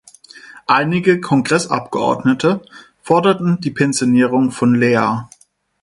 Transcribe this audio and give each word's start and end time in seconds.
Einige 0.65 1.21
Kongressabgeordnete 1.21 2.63
forderten 3.03 3.59
die 3.61 3.69
Pensionierung 3.69 4.49
von 4.49 4.73
Lear. 4.73 5.29